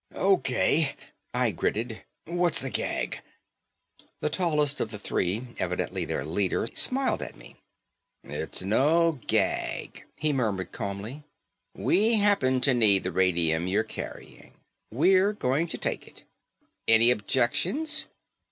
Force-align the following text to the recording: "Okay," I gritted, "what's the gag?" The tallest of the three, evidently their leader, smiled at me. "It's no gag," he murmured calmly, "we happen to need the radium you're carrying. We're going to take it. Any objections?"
"Okay," 0.15 0.95
I 1.31 1.51
gritted, 1.51 2.01
"what's 2.25 2.59
the 2.59 2.71
gag?" 2.71 3.19
The 4.19 4.31
tallest 4.31 4.81
of 4.81 4.89
the 4.89 4.97
three, 4.97 5.49
evidently 5.59 6.05
their 6.05 6.25
leader, 6.25 6.65
smiled 6.73 7.21
at 7.21 7.35
me. 7.35 7.57
"It's 8.23 8.63
no 8.63 9.19
gag," 9.27 10.03
he 10.15 10.33
murmured 10.33 10.71
calmly, 10.71 11.21
"we 11.75 12.15
happen 12.15 12.61
to 12.61 12.73
need 12.73 13.03
the 13.03 13.11
radium 13.11 13.67
you're 13.67 13.83
carrying. 13.83 14.53
We're 14.91 15.33
going 15.33 15.67
to 15.67 15.77
take 15.77 16.07
it. 16.07 16.23
Any 16.87 17.11
objections?" 17.11 18.07